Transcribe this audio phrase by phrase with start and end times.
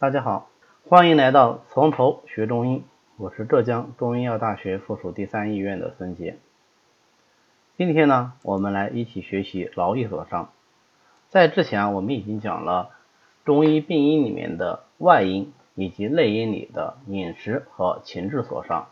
[0.00, 0.48] 大家好，
[0.88, 2.84] 欢迎来到从头学中医，
[3.18, 6.38] 我是浙江中医药大学附属第三医院的孙杰。
[7.76, 10.52] 今天呢，我们来一起学习劳逸所伤。
[11.28, 12.92] 在之前啊我们已经讲了
[13.44, 18.88] 中医病因里面的外因以及内因里的饮食和情志所伤。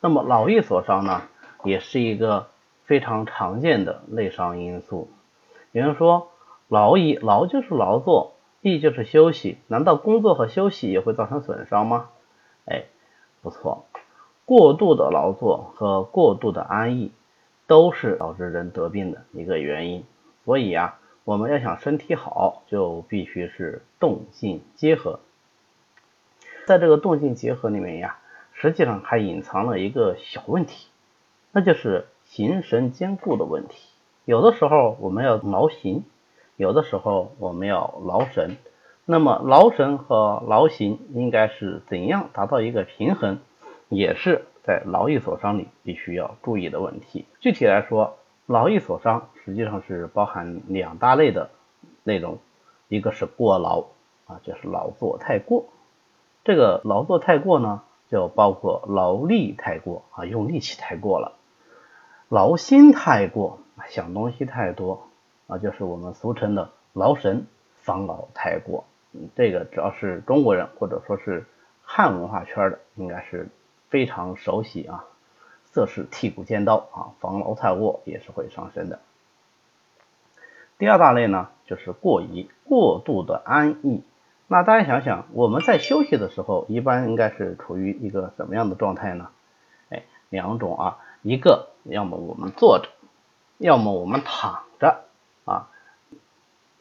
[0.00, 1.22] 那么劳逸所伤呢，
[1.64, 2.50] 也是一个
[2.84, 5.10] 非常常见的内伤因素。
[5.72, 6.28] 有人说，
[6.68, 8.35] 劳逸劳就是劳作，
[8.80, 12.10] 就是休息，难道工作和休息也会造成损伤吗？
[12.66, 12.84] 哎，
[13.42, 13.86] 不错，
[14.44, 17.12] 过度的劳作和过度的安逸
[17.66, 20.04] 都是导致人得病的一个原因。
[20.44, 25.20] 所以啊，我们要想身体好，就必须是动静结合。
[26.66, 28.18] 在这个动静结合里面呀。
[28.58, 30.88] 实际上还隐藏了一个小问题，
[31.52, 33.90] 那就是形神兼顾的问题。
[34.24, 36.04] 有的时候我们要劳形，
[36.56, 38.56] 有的时候我们要劳神。
[39.04, 43.38] 那么劳神和劳形应该是怎样达到一个平衡，
[43.88, 47.24] 也是在劳逸所伤里必须要注意的问题。
[47.38, 51.50] 具体来说，劳逸所伤实际上是包含两大类的
[52.02, 52.38] 内容，
[52.88, 53.84] 一个是过劳
[54.26, 55.66] 啊，就是劳作太过。
[56.42, 57.82] 这个劳作太过呢？
[58.08, 61.32] 就包括劳力太过啊，用力气太过了；
[62.28, 63.58] 劳心太过，
[63.88, 65.05] 想东西太多
[65.46, 67.46] 啊，就是我们俗称的劳神
[67.82, 68.84] 防劳太过。
[69.12, 71.46] 嗯，这个只要是中国人或者说是
[71.82, 73.48] 汉文化圈的，应该是
[73.88, 75.04] 非常熟悉啊。
[75.64, 79.00] 色是剔骨尖刀啊，防劳太过也是会伤身的。
[80.78, 84.02] 第二大类呢，就是过宜，过度的安逸。
[84.46, 89.28] 那大家想想，我们在休息的时候，一般应该是处于一个什么样的状态呢？
[89.90, 92.88] 哎，两种啊，一个要么我们坐着，
[93.58, 95.05] 要么我们躺着，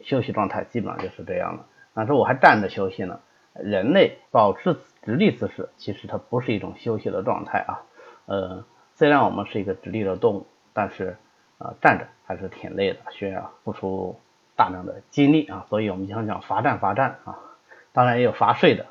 [0.05, 1.63] 休息状态基本上就是这样的。
[1.93, 3.19] 那时候我还站着休息呢，
[3.53, 7.81] 人类保持直立姿势，其实它不是一种休息的状态啊。
[8.27, 8.63] 呃，
[8.95, 11.17] 虽然我们是一个直立的动物，但是
[11.57, 14.19] 啊，站着还是挺累的，需要付出
[14.55, 15.65] 大量的精力啊。
[15.69, 17.39] 所以我们经常讲罚站，罚站啊。
[17.91, 18.85] 当然也有罚睡的，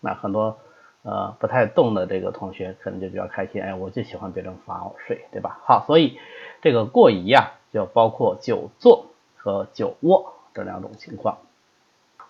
[0.00, 0.58] 那很多
[1.02, 5.60] 呃不太动的这个同学可能就比较开心，哎，我就喜欢别人罚我睡，对吧？
[5.64, 6.18] 好，所以
[6.60, 9.06] 这个过宜呀，就包括久坐
[9.44, 11.36] 和久卧这两种情况。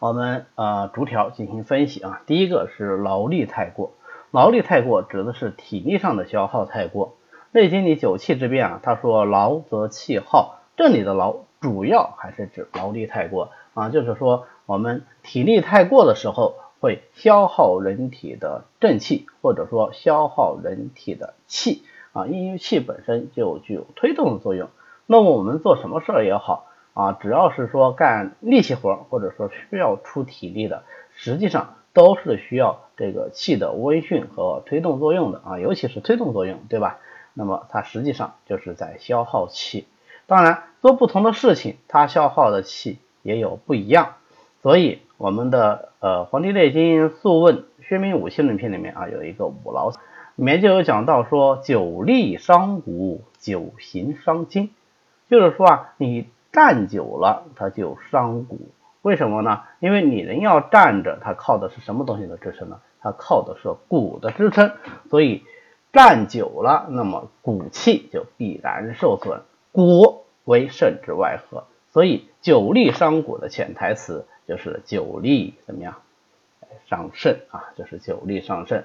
[0.01, 2.23] 我们呃逐条进行分析啊。
[2.27, 3.93] 第一个是劳力太过，
[4.33, 7.09] 劳力太过指的是体力上的消耗太过。
[7.53, 14.47] 《内经》里九气之变啊，他说劳则气耗，这里的劳主要还是指劳力太过啊，就是说。
[14.67, 21.83] 我们体力太过的时候，会消耗人体的正气，或者说消耗人体的气
[22.15, 24.71] 啊，因为气本身就具有推动的作用。
[25.05, 30.85] 那么我们做什么事儿也好啊，只要是说干力气活，或者说需要出体力的，
[31.15, 36.99] 实际上都是需要这个气的微训和推动作用的啊，尤其是推动作用，对吧？
[37.35, 39.87] 那么它实际上就是在消耗气。
[40.27, 44.15] 当然，做不同的事情，它消耗的气也有不一样。
[44.63, 49.91] 所以我们的呃《黄帝内经·素问·宣明五气论篇》里面啊有一个五劳，
[50.37, 54.71] 里面就有讲到说久立伤骨，久行伤筋，
[55.29, 58.71] 就是说啊你站久了它就伤骨，
[59.03, 59.61] 为什么呢？
[59.81, 62.81] 因为你人要站着，它靠的是什么东西的支撑呢？
[63.03, 64.73] 它靠的是骨的支撑，
[65.11, 65.43] 所以
[65.93, 69.43] 站久了，那么骨气就必然受损，
[69.73, 74.25] 骨为肾之外合，所以久立伤骨的潜台词。
[74.47, 76.03] 就是久立怎么样
[76.87, 77.73] 伤肾啊？
[77.79, 78.85] 就是久立伤肾，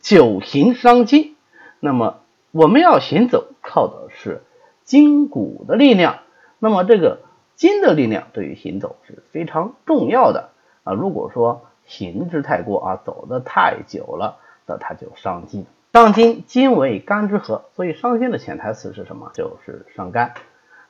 [0.00, 1.36] 久行伤筋。
[1.80, 4.42] 那么我们要行走，靠的是
[4.84, 6.20] 筋骨的力量。
[6.58, 7.20] 那么这个
[7.54, 10.50] 筋的力量对于行走是非常重要的
[10.84, 10.92] 啊。
[10.92, 15.66] 如果说行之太过啊，走的太久了，那它就伤筋。
[15.92, 19.30] 伤筋，筋为肝之合，所以伤筋的潜台词是什么？
[19.34, 20.34] 就是伤肝。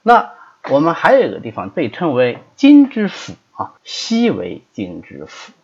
[0.03, 0.32] 那
[0.71, 3.34] 我们还有一个地方被称为筋之府。
[3.56, 5.54] 啊，膝为筋之府，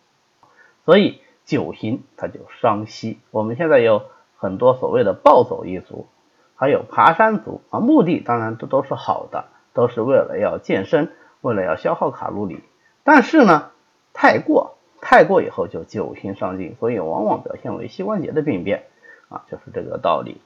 [0.83, 3.19] 所以久行它就伤膝。
[3.29, 6.07] 我们现在有很多所谓的暴走一族，
[6.55, 11.11] 还有爬山族啊，目的当然这都是好的，都是为了要健身，
[11.41, 12.63] 为了要消耗卡路里。
[13.03, 13.71] 但是呢，
[14.13, 18.85] 太过太过以后就久行伤筋，所以往往表现为膝关节的病变
[19.29, 20.41] 啊，就是这个道理。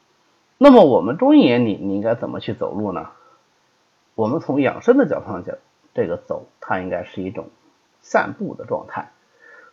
[0.57, 3.09] 那么我们中医眼里，你应该怎么去走路呢？
[4.15, 5.55] 我们从养生的角度上讲。
[5.93, 7.49] 这个走，它应该是一种
[8.01, 9.09] 散步的状态。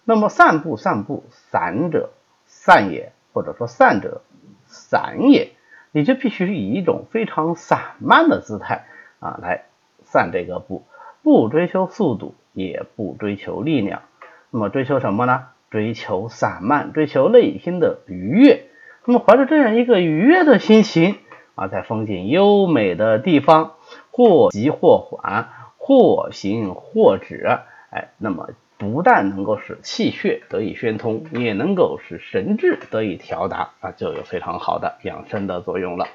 [0.05, 2.15] 那么散步，散步，散者
[2.47, 4.23] 散也，或者说散者
[4.67, 5.53] 散也，
[5.93, 8.87] 你就必须以一种非常散漫的姿态
[9.25, 9.65] 啊来
[10.05, 10.85] 散这个步，
[11.23, 14.03] 不追求速度，也不追求力量。
[14.51, 15.47] 那么追求什么呢？
[15.71, 18.67] 追求散漫，追求内心的愉悦。
[19.07, 21.17] 那么怀着这样一个愉悦的心情
[21.55, 23.73] 啊，在风景优美的地方，
[24.11, 25.49] 或急或缓，
[25.79, 27.59] 或行或止，
[27.91, 36.07] 哎，那么不但能够使气血得以宣通，也能够使神志得以调达啊，就有非常好的养生的作用了。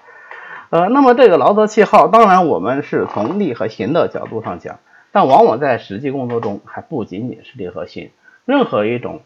[0.70, 4.80] 呃，那么这个劳则气耗，当然我们是从力和行的角度上讲，
[5.12, 8.12] 但往往在实际工作中还不仅仅是力和行，
[8.46, 9.22] 任何一种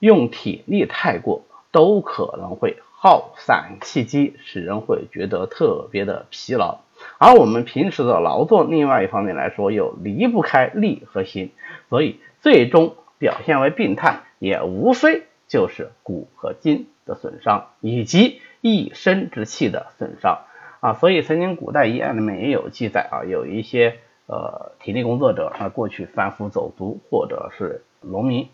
[0.00, 6.78] 用体力太过，都可能会耗散气机，使人会觉得特别的疲劳。
[7.18, 11.52] 而我们平时的劳作，另外一方面来说又离不开力和行，
[11.88, 20.40] 所以最终表现为病态，也无非就是骨和筋的损伤，以及一身之气的损伤。
[20.80, 28.48] 啊，所以曾经古代医案里面也有记载啊，有一些呃体力工作者啊，过去贩夫走卒或者是农民，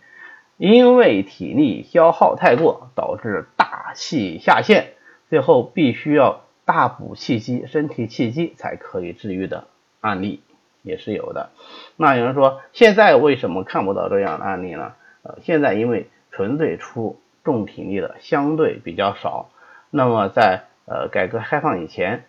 [0.57, 4.95] 因为体力消耗太过，导致大气下陷，
[5.31, 9.69] 最后必须要大补气机，身体气机才可以治愈的
[10.01, 10.43] 案例
[10.83, 11.51] 也是有的。
[11.97, 14.95] 那有人说，现在为什么看不到这样的案例呢？
[15.23, 19.51] 呃，现在因为纯粹出重体力的相对比较少，
[19.91, 22.25] 那么在呃，改革开放以前，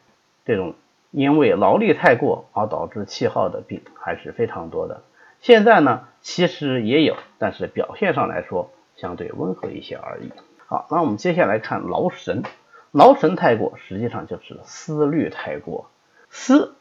[0.45, 0.75] 这种
[1.11, 5.03] 因为劳力太过而导致气耗的病还是非常多的。
[5.39, 10.31] 现在呢，其实也有，但是表现上来说相对温和一些而已。
[10.65, 12.43] 好，那我们接下来看劳神，
[12.91, 15.89] 劳神太过，实际上就是思虑太过。
[16.29, 16.75] 思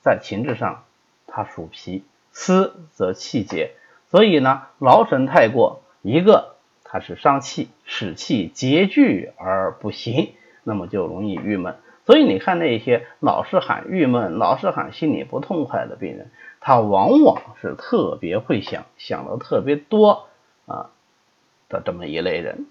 [0.00, 0.84] 在情志上，
[1.26, 3.72] 它属脾，思则气结，
[4.10, 10.32] 所以呢，劳神太过，一个它是伤气，使气结聚而不行。
[10.64, 20.28] 那么就容易郁闷，所以你看那些老是喊郁闷、老是喊心里不痛快的病人，他往往是特别会想，想的特别多
[20.66, 20.90] 啊
[21.68, 22.66] 的这么一类人，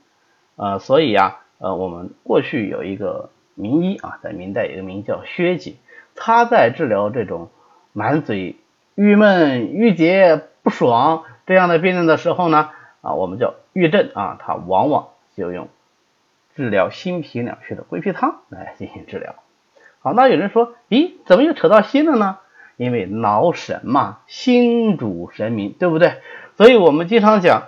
[0.56, 5.76] 呃，所以啊，呃，我们过去有一个名医啊，在明代有个名叫薛景，
[6.16, 7.50] 他在治疗这种
[7.94, 8.56] 满嘴
[8.96, 12.70] 郁闷、郁结、不爽这样的病人的时候呢，
[13.02, 15.68] 啊，我们叫郁症啊，他往往就用。
[16.58, 19.36] 治疗心脾两虚的归脾汤来进行治疗。
[20.00, 22.40] 好，那有人说，咦，怎么又扯到心了呢？
[22.78, 26.14] 因为劳神嘛，心主神明，对不对？
[26.58, 27.66] 所以我们经常讲，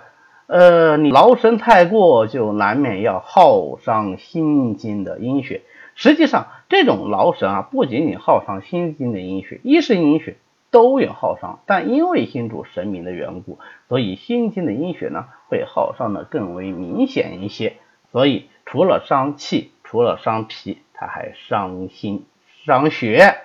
[0.48, 5.62] 呃，你劳神太过，就难免要耗伤心经的阴血。
[5.94, 10.36] 实际上，这种劳神啊，不仅仅耗伤心经的阴血，一是阴血
[10.72, 17.74] 都有耗伤，但因为心主神明的缘故，所以心经的阴血呢，会耗伤的更为明显一些。
[18.12, 18.48] 所以。
[18.66, 22.24] 除了伤气，除了伤脾，它还伤心、
[22.64, 23.38] 伤血。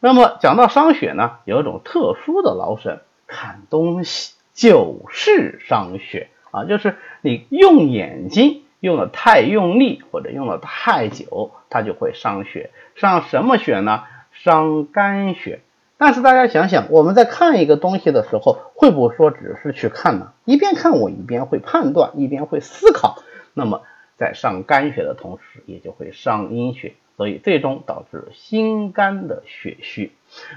[0.00, 12.70] 那么讲到伤血呢，有一种特殊的劳损，看东西就是伤血啊，就是你用眼睛用的太用力，或者用的太久，它就会伤血。
[12.94, 14.04] 伤什么血呢？
[14.32, 15.60] 伤肝血。
[15.98, 20.32] 但是大家想想，我们在看一个东西的时候，会不会说只是去看呢？
[20.46, 23.22] 一边看我一边会判断，一边会思考。
[23.52, 23.82] 那么。
[24.22, 30.12] 在伤肝血的同时，也就会伤阴血，所以最终导致心肝的血虚。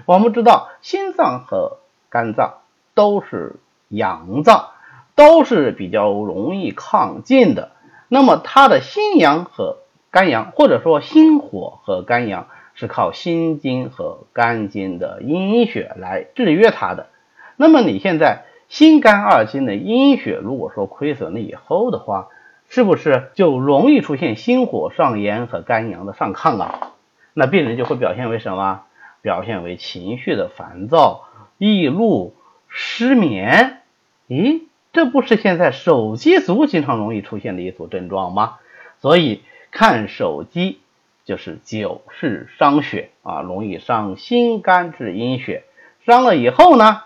[0.05, 1.79] 我们知道，心脏和
[2.11, 2.59] 肝脏
[2.93, 3.55] 都是
[3.87, 4.67] 阳脏，
[5.15, 7.71] 都是比较容易亢进的。
[8.07, 9.77] 那么它的心阳和
[10.11, 17.07] 肝阳，或者说心火和肝阳，是靠心经和肝经的阴血来制约它的。
[17.55, 22.27] 那么你现在心肝二经的阴血，如果说亏损了以后的话，
[22.69, 26.91] 是不是就容易出现心火上炎和肝阳的上亢啊？
[27.33, 28.83] 那病人就会表现为什么？
[29.21, 31.25] 表现为情绪的烦躁、
[31.57, 32.35] 易怒、
[32.67, 33.81] 失眠。
[34.27, 38.57] 咦，这不是现在手机族经常容易出现的一组症状吗？
[38.99, 39.41] 所以
[39.71, 40.79] 看手机
[41.25, 45.63] 就是久视伤血啊，容易伤心肝治阴血，
[46.05, 47.01] 伤了以后呢？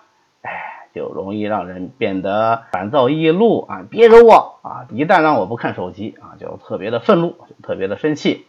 [0.99, 3.85] 就容易让人变得烦躁易怒啊！
[3.89, 4.85] 别惹我啊！
[4.91, 8.45] 一旦让我不看手机啊，就特别的愤怒，特别的生气。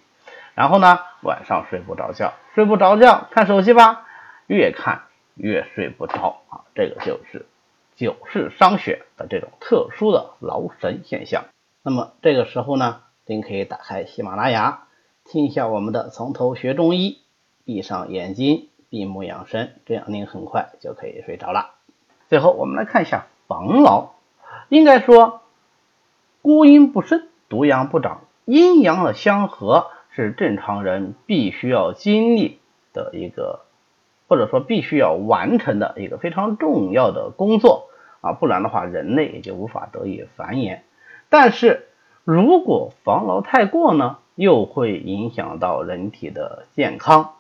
[0.57, 4.05] 然后呢，晚上睡不着觉，睡不着觉，看手机吧，
[4.49, 5.03] 越看
[5.37, 6.67] 越睡不着啊！
[6.75, 7.47] 这个就是
[7.95, 11.45] 久视伤血的这种特殊的劳神现象。
[11.85, 14.89] 那么这个时候呢，您可以打开喜马拉雅，
[15.25, 17.19] 听一下我们的从头学中医，
[17.65, 21.77] 闭上眼睛，闭目养神，这样您很快就可以睡着了。
[22.31, 24.11] 最后，我们来看一下防劳。
[24.69, 25.41] 应该说，
[26.43, 32.61] 孤阴不生，独阳不长，阴阳的相合是正常人必须要经历
[32.93, 33.63] 的一个，
[34.29, 37.89] 或者说必须要完成的一个非常重要的工作。
[38.21, 40.83] 啊，不然的话人类也就无法得以繁衍。
[41.31, 41.89] 但是
[42.23, 47.33] 如果防劳太过呢，又会影响到人体的健康。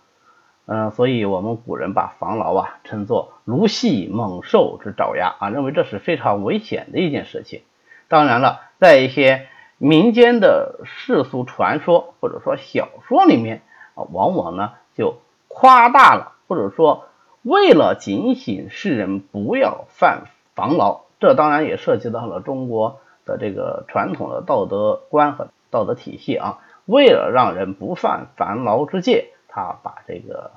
[0.72, 7.62] 嗯，所以我们古人把防劳啊称作卢系猛兽之爪牙啊，认为这是非常危险的一件事情。
[8.06, 9.48] 当然了，在一些
[9.78, 13.62] 民间的世俗传说或者说小说里面
[13.96, 15.16] 啊，往往呢就
[15.48, 17.08] 夸大了，或者说
[17.42, 26.60] 为了警醒世人不要犯防劳，这当然也涉及到了中国的这个传统的道德观和道德体系啊。
[26.86, 30.52] 为了让人不犯防劳之戒，他把这个。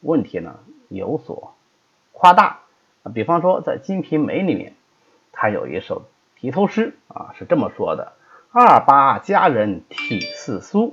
[0.00, 1.54] 问题呢有所
[2.12, 2.60] 夸大，
[3.14, 4.74] 比方说在《金瓶梅》里面，
[5.32, 6.02] 他有一首
[6.36, 8.12] 题头诗啊，是这么说的：
[8.50, 10.92] 二八佳人体似酥，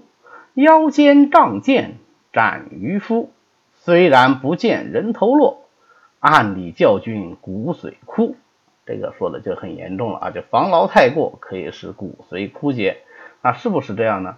[0.53, 1.95] 腰间仗剑
[2.31, 3.31] 斩渔夫。
[3.73, 5.61] 虽然不见人头落，
[6.19, 8.35] 暗里教君骨髓枯。
[8.85, 12.97] 这个说的就很严重了啊，就防劳太过可以使骨髓枯竭，
[13.41, 14.37] 那是不是这样呢？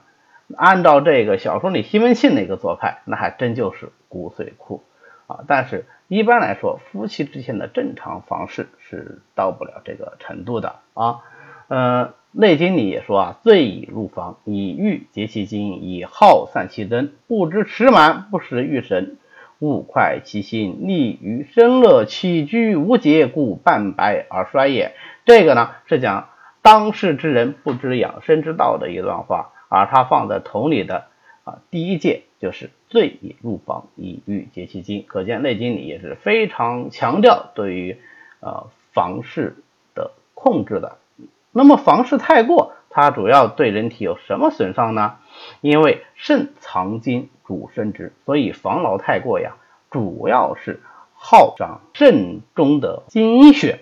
[0.55, 4.83] 按照这个小说里西门庆那个做派，那还真就是骨髓库
[5.27, 5.45] 啊。
[5.47, 11.21] 但是一般来说，夫妻之间的正常房事是到不了这个程度的啊。
[11.69, 19.17] 呃，《内经》里也说啊，醉以入房，以欲结其精，以耗散其灯，不知持满，不识欲神，
[19.59, 24.95] 勿快其心，利于生乐，起居无节，故半白而衰也。
[25.25, 26.29] 这个呢，是讲
[26.63, 29.51] 当世之人不知养生之道的一段话。
[29.71, 31.05] 而他放在桶里的
[31.43, 35.03] 啊，第一戒就是醉以入房，以欲结其精。
[35.07, 37.97] 可见《内经》里也是非常强调对于
[38.39, 39.57] 呃房事
[39.93, 40.97] 的控制的。
[41.51, 45.17] 那么房事太过，它主要对人体有什么损伤呢？
[45.61, 49.57] 因为肾藏精主生殖，所以防劳太过呀，
[49.91, 50.79] 主要是
[51.13, 53.81] 耗伤肾中的精血。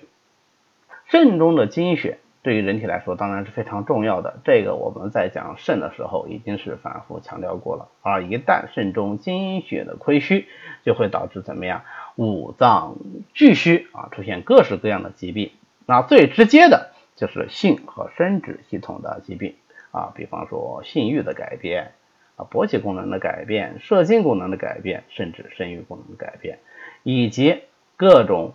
[1.05, 2.19] 肾中的精血。
[2.47, 4.39] 对于人体来说，当然是非常重要的。
[4.45, 7.89] 这个我们在讲肾的时候已经是反复强调过了。
[8.01, 10.47] 而一旦肾中精血的亏虚，
[10.85, 11.81] 就会导致怎么样？
[12.15, 12.95] 五脏
[13.33, 15.51] 俱虚啊，出现各式各样的疾病。
[15.85, 19.55] 那最直接的就是性和生殖系统的疾病
[19.91, 21.91] 啊，比方说性欲的改变
[22.37, 26.59] 啊，勃起功能的改变、射精功能的改变，甚至生育功能的改变，
[27.03, 27.63] 以及
[27.97, 28.53] 各种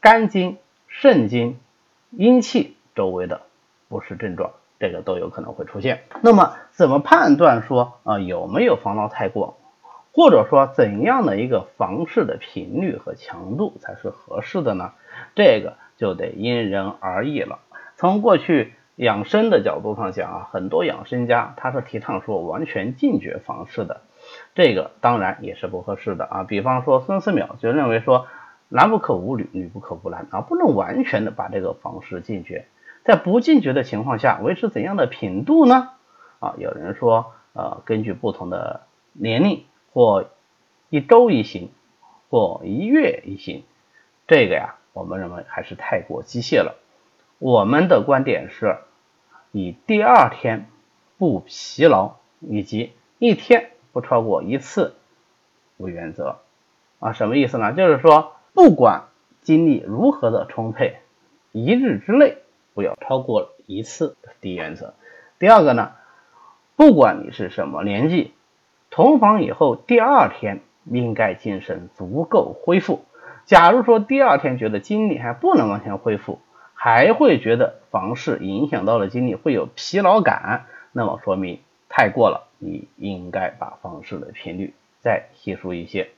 [0.00, 1.58] 肝经、肾经、
[2.12, 2.76] 阴气。
[2.94, 3.42] 周围的
[3.88, 6.02] 不适症状，这个都有可能会出现。
[6.22, 9.56] 那么，怎么判断说啊有没有防劳太过，
[10.12, 14.92] 或者说怎样的一个房事的频率和强度才是合适的呢？
[15.34, 17.58] 这个就得因人而异了。
[17.96, 24.02] 从过去养生的角度上讲啊，很多养生家他是提倡说完全禁绝房事的，
[24.54, 26.44] 这个当然也是不合适的啊。
[26.44, 28.26] 比方说孙思邈就认为说，
[28.68, 32.66] 男不可无女，女不可无男啊，不能完全的把这个房事禁绝。
[33.04, 35.90] 在不禁绝的情况下，维持怎样的频度呢？
[36.38, 38.82] 啊，有人说，呃，根据不同的
[39.12, 40.26] 年龄，或
[40.88, 41.70] 一周一行，
[42.30, 43.64] 或一月一行，
[44.28, 46.76] 这个呀，我们认为还是太过机械了。
[47.38, 48.78] 我们的观点是
[49.50, 50.66] 以第二天
[51.18, 54.94] 不疲劳，以及一天不超过一次
[55.76, 56.38] 为原则。
[57.00, 57.72] 啊，什么意思呢？
[57.72, 59.06] 就是说，不管
[59.40, 60.98] 精力如何的充沛，
[61.50, 62.38] 一日之内。
[62.74, 64.94] 不要超过一次，第一原则。
[65.38, 65.92] 第二个呢，
[66.76, 68.32] 不管你是什么年纪，
[68.90, 73.04] 同房以后第二天应该精神足够恢复。
[73.44, 76.40] 假如说第二天觉得精力还不能完全恢复，
[76.74, 86.10] 还会觉得房事影响到了精力，会有疲劳感，那么说明太过了，你应该把房事的频率再稀疏一些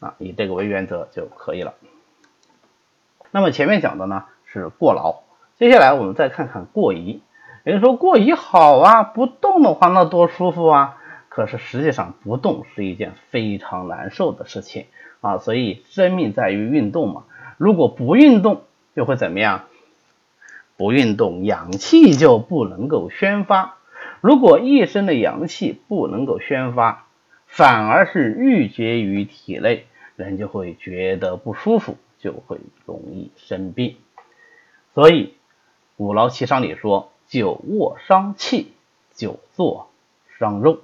[0.00, 1.74] 啊，以这个为原则就可以了。
[3.30, 5.25] 那么前面讲的呢是过劳。
[5.58, 7.22] 接下来我们再看看过移。
[7.64, 10.98] 有人说过移好啊，不动的话那多舒服啊。
[11.30, 14.84] 可是实际上不动是一件非常难受的事情
[15.22, 15.38] 啊。
[15.38, 17.24] 所以生命在于运动嘛。
[17.56, 19.64] 如果不运动，就会怎么样？
[20.76, 23.78] 不运动，阳气就不能够宣发。
[24.20, 27.06] 如果一身的阳气不能够宣发，
[27.46, 29.86] 反而是郁结于体内，
[30.16, 33.96] 人就会觉得不舒服，就会容易生病。
[34.94, 35.32] 所以。
[35.98, 38.72] 五劳七伤里说：久卧伤气，
[39.14, 39.88] 久坐
[40.38, 40.80] 伤肉。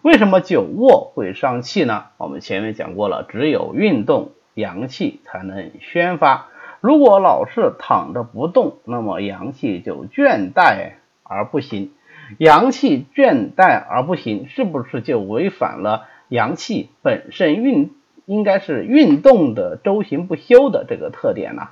[0.00, 2.06] 为什么久卧会伤气呢？
[2.16, 6.48] 我们前面讲过了，只有运动，阳气才能宣发。
[6.80, 11.92] 如果老是躺着不动，那么阳气就倦怠而不行。
[12.38, 21.68] 阳气倦怠而不行，是不是就违反了阳气本身运应该是运动的周行不休的这个特点呢？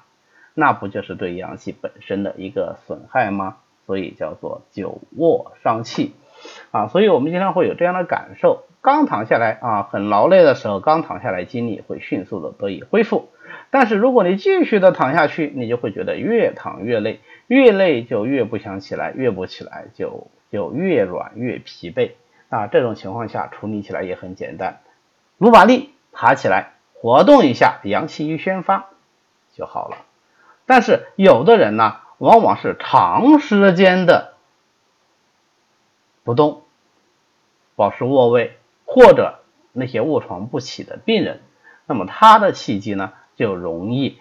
[0.55, 3.57] 那不就是对阳气本身的一个损害吗？
[3.87, 6.15] 所以叫做久卧伤气
[6.71, 6.89] 啊。
[6.89, 13.29] 所以我们经常会有这样的感受：刚躺下来啊，很劳累的时候，刚躺下来，精力会迅速的得以恢复。
[13.71, 22.13] 但是如果你继续的躺下去，你就会觉得越躺越累，越累就越不想起来，越不起来就就越软越疲惫
[22.49, 22.69] 啊。
[22.69, 24.81] 这种情况下处理起来也很简单，
[25.39, 28.91] 努把力爬起来，活动一下，阳气一宣发
[29.53, 29.97] 就好了。
[30.71, 34.35] 但是有的人呢，往往是长时间的
[36.23, 36.63] 不动，
[37.75, 39.41] 保持卧位，或者
[39.73, 41.41] 那些卧床不起的病人，
[41.87, 43.13] 那么他的气机呢？
[43.35, 44.21] 就容易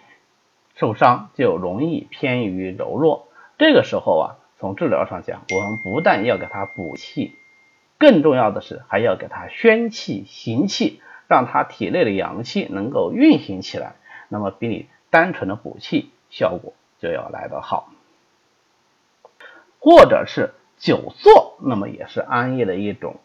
[0.74, 3.28] 受伤，就容易偏于柔弱。
[3.56, 4.26] 这个时候啊，
[4.58, 7.36] 从治疗上讲，我们不但要给他补气，
[7.96, 13.94] 更重要的是还要给他宣气行气，让他体内的阳气能够运行起来。
[14.26, 17.90] 那么比你单纯的补气效果就要来得好。
[19.78, 23.16] 或者是久坐，那么也是安逸的一种。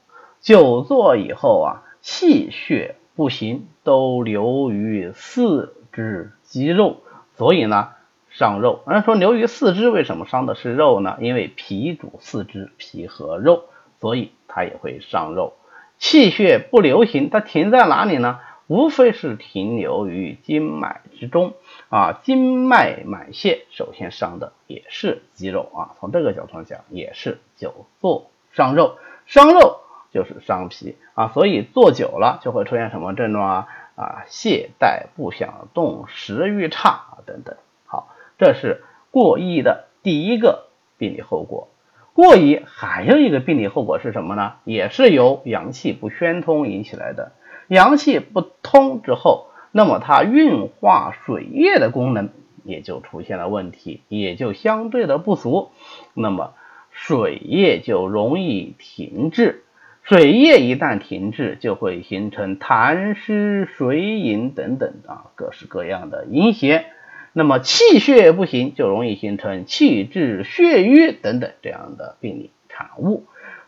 [0.42, 5.72] 久坐以后啊，气血不行，都流于四。
[5.96, 6.98] 肢肌肉，
[7.38, 7.92] 所以呢
[8.30, 8.84] 伤肉。
[8.86, 11.16] 人说流于四肢，为什么伤的是肉呢？
[11.22, 13.64] 因为脾主四肢，脾和肉，
[14.02, 15.54] 所以它也会伤肉。
[15.98, 18.42] 气血不流行，它停在哪里呢？
[18.68, 21.54] 无非是停留于经脉之中
[21.90, 22.20] 啊。
[22.24, 25.96] 经脉满泄，首先伤的也是肌肉啊。
[26.00, 29.80] 从这个角度上讲，也是久坐伤肉，伤肉
[30.12, 31.32] 就是伤脾啊。
[31.34, 33.68] 所以坐久了就会出现什么症状啊？
[33.96, 37.56] 啊，懈怠不想动，食欲差，等等。
[37.86, 40.68] 好，这是过宜的第一个
[40.98, 41.70] 病理后果。
[42.12, 44.56] 过宜还有一个病理后果是什么呢？
[44.66, 47.32] 也是由阳气不宣通引起来的。
[47.68, 52.30] 阳气不通之后，那么它运化水液的功能
[52.64, 55.72] 也就出现了问题，也就相对的不足。
[56.14, 56.54] 那么
[56.92, 59.64] 水液就容易停滞。
[60.02, 66.86] 水液一旦停滞，就会形成痰湿、水饮等等啊各式各样的阴邪。
[67.34, 73.26] 那么气血不行，就容易形成气滞、血瘀等等这样的病理产物。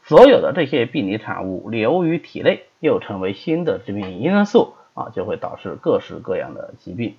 [0.08, 7.18] 所有的这些病理产物流于体内，又成为新的致病因素啊，就会导致各式各样的疾病。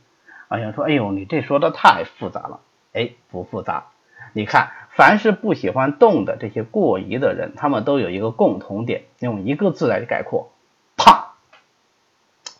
[0.48, 2.60] 啊，有人说：“哎呦，你这说的太复杂了。”
[2.94, 3.88] 哎，不复杂。
[4.32, 10.50] 你看，凡是不喜欢动的这些过宜的人，他们都有一个共同点，用一个字来概括：
[10.96, 11.32] 胖，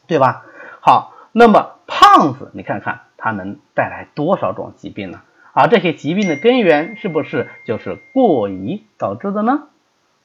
[0.07, 0.45] 对吧？
[0.81, 5.23] 好，那么胖子，你看看他能带来多少种疾病呢？
[5.55, 9.69] 而这些疾病的根源是不是就是过宜导致的呢？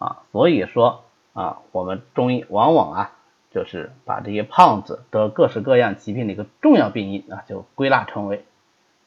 [0.03, 3.11] 啊，所以说啊，我们中医往往啊，
[3.51, 8.43] 就是把这些胖子得各式各样疾病的一个重要病因啊，就归纳成为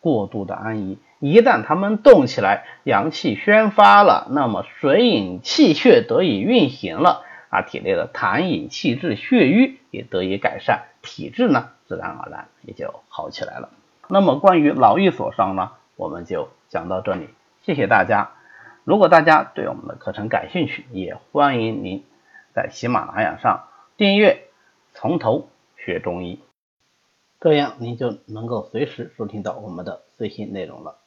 [0.01, 0.99] 过度的安逸。
[1.19, 13.69] 一旦他们动起来，阳气宣发了，那么水饮气血得以运行了啊，体内的痰饮气滞血瘀也得以改善，体质呢自然而然也就好起来了。
[14.09, 17.29] 那么关于劳逸所伤呢，我们就讲到这里，
[17.65, 18.36] 谢谢大家。
[18.87, 22.05] 如果大家对我们的课程感兴趣，也欢迎您
[22.55, 23.65] 在喜马拉雅上
[23.97, 24.47] 订阅
[24.97, 26.37] 《从头学中医》，
[27.41, 30.99] 这样您就能够随时收听到我们的最新内容了。